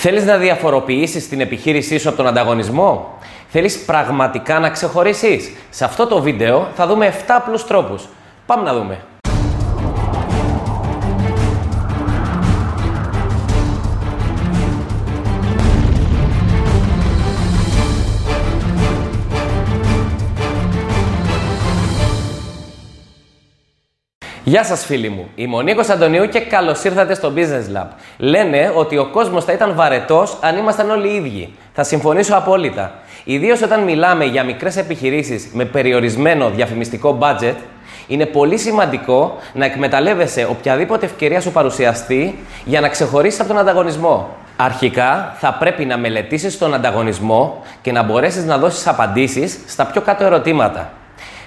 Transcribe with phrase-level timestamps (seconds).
[0.00, 6.06] Θέλεις να διαφοροποιήσεις την επιχείρησή σου από τον ανταγωνισμό; Θέλεις πραγματικά να ξεχωρίσεις; Σε αυτό
[6.06, 8.08] το βίντεο θα δούμε 7 απλούς τρόπους.
[8.46, 8.98] Πάμε να δούμε.
[24.48, 27.86] Γεια σας φίλοι μου, είμαι ο Νίκος Αντωνίου και καλώς ήρθατε στο Business Lab.
[28.18, 31.54] Λένε ότι ο κόσμος θα ήταν βαρετός αν ήμασταν όλοι οι ίδιοι.
[31.72, 32.94] Θα συμφωνήσω απόλυτα.
[33.24, 37.54] Ιδίως όταν μιλάμε για μικρές επιχειρήσεις με περιορισμένο διαφημιστικό budget,
[38.06, 44.36] είναι πολύ σημαντικό να εκμεταλλεύεσαι οποιαδήποτε ευκαιρία σου παρουσιαστεί για να ξεχωρίσεις από τον ανταγωνισμό.
[44.56, 50.00] Αρχικά θα πρέπει να μελετήσεις τον ανταγωνισμό και να μπορέσεις να δώσεις απαντήσεις στα πιο
[50.00, 50.92] κάτω ερωτήματα.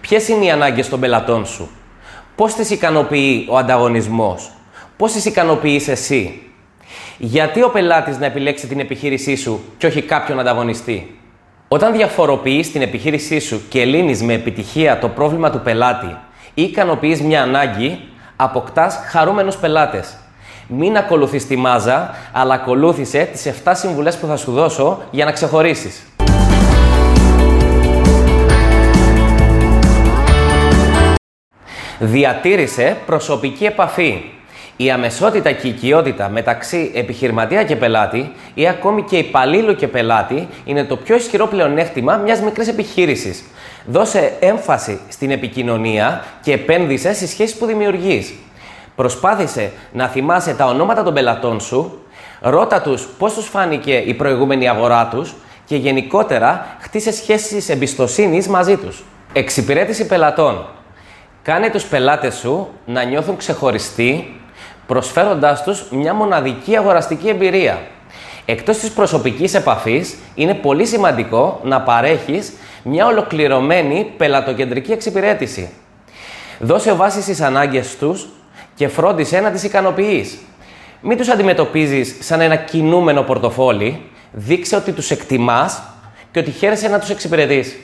[0.00, 1.70] Ποιες είναι οι ανάγκες των πελατών σου,
[2.36, 4.50] Πώς τις ικανοποιεί ο ανταγωνισμός,
[4.96, 6.42] πώς τις ικανοποιείς εσύ,
[7.18, 11.18] γιατί ο πελάτης να επιλέξει την επιχείρησή σου και όχι κάποιον ανταγωνιστή;
[11.68, 16.16] Όταν διαφοροποιείς την επιχείρησή σου και λύνεις με επιτυχία το πρόβλημα του πελάτη
[16.54, 18.00] ή ικανοποιείς μια ανάγκη,
[18.36, 20.16] αποκτάς χαρούμενους πελάτες.
[20.68, 25.32] Μην ακολουθείς τη μάζα, αλλά ακολούθησε τις 7 συμβουλές που θα σου δώσω για να
[25.32, 26.02] ξεχωρίσεις.
[32.04, 34.22] Διατήρησε προσωπική επαφή.
[34.76, 40.48] Η αμεσότητα και η οικειότητα μεταξύ επιχειρηματία και πελάτη ή ακόμη και υπαλλήλου και πελάτη
[40.64, 43.44] είναι το πιο ισχυρό πλεονέκτημα μιας μικρής επιχείρησης.
[43.86, 48.34] Δώσε έμφαση στην επικοινωνία και επένδυσε στις σχέσεις που δημιουργείς.
[48.96, 51.98] Προσπάθησε να θυμάσαι τα ονόματα των πελατών σου,
[52.40, 55.34] ρώτα τους πώς τους φάνηκε η προηγούμενη αγορά τους
[55.66, 59.04] και γενικότερα χτίσε σχέσεις εμπιστοσύνης μαζί τους.
[59.32, 60.66] Εξυπηρέτηση πελατών.
[61.44, 64.40] Κάνε τους πελάτες σου να νιώθουν ξεχωριστοί,
[64.86, 67.80] προσφέροντάς τους μια μοναδική αγοραστική εμπειρία.
[68.44, 75.70] Εκτός της προσωπικής επαφής, είναι πολύ σημαντικό να παρέχεις μια ολοκληρωμένη πελατοκεντρική εξυπηρέτηση.
[76.58, 78.28] Δώσε βάση στις ανάγκες τους
[78.74, 80.38] και φρόντισε να τις ικανοποιείς.
[81.00, 84.02] Μην τους αντιμετωπίζεις σαν ένα κινούμενο πορτοφόλι,
[84.32, 85.82] δείξε ότι τους εκτιμάς
[86.30, 87.76] και ότι χαίρεσαι να τους εξυπηρετείς.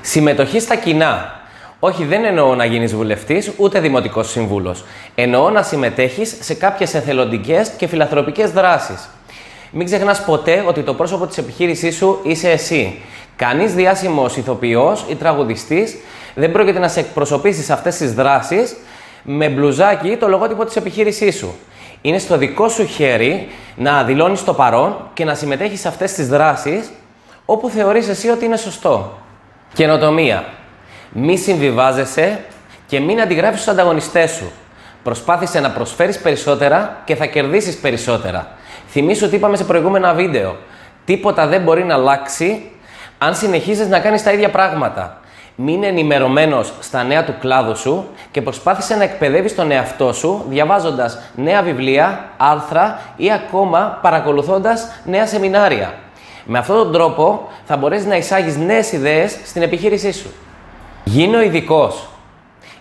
[0.00, 1.40] Συμμετοχή στα κοινά.
[1.84, 4.84] Όχι, δεν εννοώ να γίνεις βουλευτής ούτε δημοτικός σύμβουλος.
[5.14, 9.08] Εννοώ να συμμετέχεις σε κάποιες εθελοντικές και φιλανθρωπικές δράσεις.
[9.70, 13.02] Μην ξεχνάς ποτέ ότι το πρόσωπο της επιχείρησής σου είσαι εσύ.
[13.36, 15.96] Κανείς διάσημος ηθοποιός ή τραγουδιστής
[16.34, 18.76] δεν πρόκειται να σε εκπροσωπήσει σε αυτές τις δράσεις
[19.22, 21.54] με μπλουζάκι το λογότυπο της επιχείρησής σου.
[22.00, 26.28] Είναι στο δικό σου χέρι να δηλώνεις το παρόν και να συμμετέχεις σε αυτές τις
[26.28, 26.90] δράσεις
[27.44, 29.18] όπου θεωρείς εσύ ότι είναι σωστό.
[29.74, 30.60] Καινοτομία.
[31.12, 32.40] Μη συμβιβάζεσαι
[32.86, 34.52] και μην αντιγράφεις τους ανταγωνιστές σου.
[35.02, 38.48] Προσπάθησε να προσφέρεις περισσότερα και θα κερδίσεις περισσότερα.
[38.88, 40.56] Θυμήσου ότι είπαμε σε προηγούμενα βίντεο.
[41.04, 42.70] Τίποτα δεν μπορεί να αλλάξει
[43.18, 45.20] αν συνεχίζεις να κάνεις τα ίδια πράγματα.
[45.54, 51.18] Μην ενημερωμένος στα νέα του κλάδου σου και προσπάθησε να εκπαιδεύεις τον εαυτό σου διαβάζοντας
[51.34, 55.94] νέα βιβλία, άρθρα ή ακόμα παρακολουθώντας νέα σεμινάρια.
[56.44, 60.32] Με αυτόν τον τρόπο θα μπορέσεις να εισάγεις νέες ιδέες στην επιχείρησή σου.
[61.04, 62.08] Γίνω ειδικός.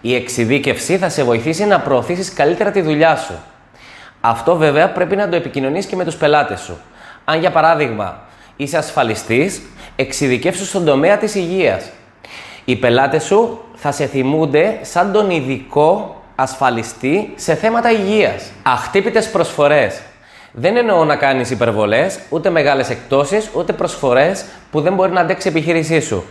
[0.00, 3.34] Η εξειδίκευση θα σε βοηθήσει να προωθήσεις καλύτερα τη δουλειά σου.
[4.20, 6.78] Αυτό βέβαια πρέπει να το επικοινωνείς και με τους πελάτες σου.
[7.24, 8.20] Αν για παράδειγμα
[8.56, 9.62] είσαι ασφαλιστής,
[9.96, 11.90] εξειδικεύσου στον τομέα της υγείας.
[12.64, 18.50] Οι πελάτες σου θα σε θυμούνται σαν τον ειδικό ασφαλιστή σε θέματα υγείας.
[18.62, 20.00] Αχτύπητες προσφορές.
[20.52, 25.48] Δεν εννοώ να κάνεις υπερβολές, ούτε μεγάλες εκτόσεις, ούτε προσφορές που δεν μπορεί να αντέξει
[25.48, 26.24] η επιχείρησή σου.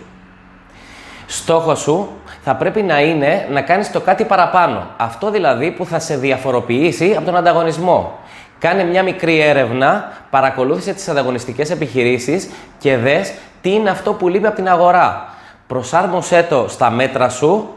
[1.32, 2.10] Στόχος σου
[2.44, 4.88] θα πρέπει να είναι να κάνεις το κάτι παραπάνω.
[4.98, 8.20] Αυτό δηλαδή που θα σε διαφοροποιήσει από τον ανταγωνισμό.
[8.60, 14.48] Κάνε μια μικρή έρευνα, παρακολούθησε τις ανταγωνιστικές επιχειρήσεις και δες τι είναι αυτό που λείπει
[14.48, 15.34] από την αγορά.
[15.68, 17.70] Προσάρμοσέ το στα μέτρα σου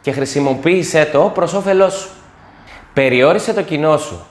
[0.00, 2.08] και χρησιμοποίησέ το προς όφελός σου.
[2.92, 4.26] Περιόρισε το κοινό σου.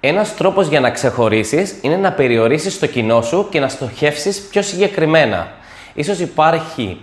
[0.00, 4.62] Ένας τρόπος για να ξεχωρίσεις είναι να περιορίσεις το κοινό σου και να στοχεύσεις πιο
[4.62, 5.48] συγκεκριμένα.
[5.94, 7.00] Ίσως υπάρχει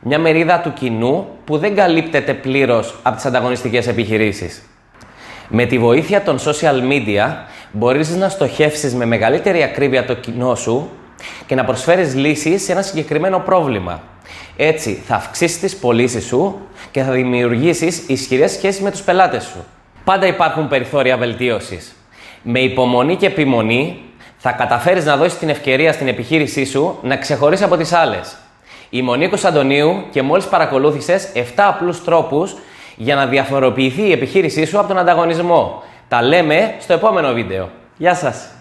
[0.00, 4.62] μια μερίδα του κοινού που δεν καλύπτεται πλήρως από τις ανταγωνιστικές επιχειρήσεις.
[5.48, 7.26] Με τη βοήθεια των social media
[7.72, 10.90] μπορείς να στοχεύσεις με μεγαλύτερη ακρίβεια το κοινό σου
[11.46, 14.02] και να προσφέρεις λύσεις σε ένα συγκεκριμένο πρόβλημα.
[14.56, 16.58] Έτσι θα αυξήσεις τις πωλήσεις σου
[16.90, 19.64] και θα δημιουργήσεις ισχυρές σχέσεις με τους πελάτες σου.
[20.04, 21.94] Πάντα υπάρχουν περιθώρια βελτίωσης.
[22.42, 24.02] Με υπομονή και επιμονή
[24.36, 28.36] θα καταφέρεις να δώσεις την ευκαιρία στην επιχείρησή σου να ξεχωρίσει από τις άλλες.
[28.90, 32.54] Είμαι ο Νίκος Αντωνίου και μόλις παρακολούθησες 7 απλούς τρόπους
[32.96, 35.82] για να διαφοροποιηθεί η επιχείρησή σου από τον ανταγωνισμό.
[36.08, 37.70] Τα λέμε στο επόμενο βίντεο.
[37.96, 38.59] Γεια σας!